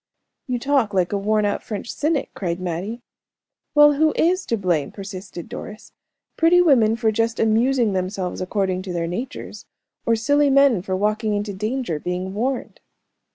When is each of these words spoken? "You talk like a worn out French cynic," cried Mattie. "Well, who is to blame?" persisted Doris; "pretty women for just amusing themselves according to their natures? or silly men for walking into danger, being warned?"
"You 0.47 0.57
talk 0.57 0.95
like 0.95 1.13
a 1.13 1.17
worn 1.19 1.45
out 1.45 1.61
French 1.61 1.91
cynic," 1.93 2.31
cried 2.33 2.59
Mattie. 2.59 3.03
"Well, 3.75 3.93
who 3.93 4.13
is 4.15 4.47
to 4.47 4.57
blame?" 4.57 4.91
persisted 4.91 5.47
Doris; 5.47 5.93
"pretty 6.37 6.59
women 6.59 6.95
for 6.95 7.11
just 7.11 7.39
amusing 7.39 7.93
themselves 7.93 8.41
according 8.41 8.81
to 8.81 8.93
their 8.93 9.05
natures? 9.05 9.67
or 10.07 10.15
silly 10.15 10.49
men 10.49 10.81
for 10.81 10.95
walking 10.95 11.35
into 11.35 11.53
danger, 11.53 11.99
being 11.99 12.33
warned?" 12.33 12.79